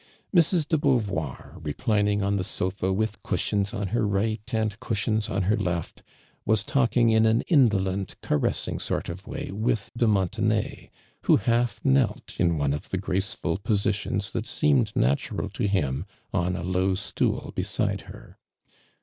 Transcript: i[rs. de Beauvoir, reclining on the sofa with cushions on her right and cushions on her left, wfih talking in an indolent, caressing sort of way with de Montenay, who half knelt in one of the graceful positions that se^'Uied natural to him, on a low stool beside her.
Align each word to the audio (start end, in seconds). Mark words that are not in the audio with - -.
i[rs. 0.35 0.67
de 0.67 0.79
Beauvoir, 0.79 1.59
reclining 1.63 2.23
on 2.23 2.37
the 2.37 2.43
sofa 2.43 2.91
with 2.91 3.21
cushions 3.21 3.71
on 3.71 3.89
her 3.89 4.03
right 4.03 4.41
and 4.51 4.79
cushions 4.79 5.29
on 5.29 5.43
her 5.43 5.55
left, 5.55 6.01
wfih 6.47 6.65
talking 6.65 7.11
in 7.11 7.27
an 7.27 7.41
indolent, 7.49 8.15
caressing 8.23 8.79
sort 8.79 9.09
of 9.09 9.27
way 9.27 9.51
with 9.51 9.91
de 9.95 10.07
Montenay, 10.07 10.89
who 11.25 11.35
half 11.37 11.79
knelt 11.85 12.33
in 12.39 12.57
one 12.57 12.73
of 12.73 12.89
the 12.89 12.97
graceful 12.97 13.59
positions 13.59 14.31
that 14.31 14.45
se^'Uied 14.45 14.95
natural 14.95 15.49
to 15.49 15.67
him, 15.67 16.07
on 16.33 16.55
a 16.55 16.63
low 16.63 16.95
stool 16.95 17.51
beside 17.53 18.01
her. 18.09 18.39